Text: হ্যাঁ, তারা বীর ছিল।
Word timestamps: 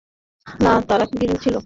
হ্যাঁ, 0.47 0.79
তারা 0.89 1.05
বীর 1.11 1.31
ছিল। 1.43 1.55